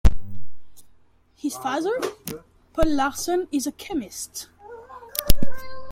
His 1.35 1.55
father, 1.57 1.91
Paul 2.73 2.89
Larson, 2.89 3.47
is 3.51 3.67
a 3.67 3.71
chemist. 3.71 4.47